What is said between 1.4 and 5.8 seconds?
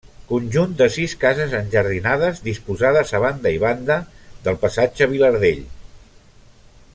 enjardinades, disposades a banda i banda del passatge Vilardell.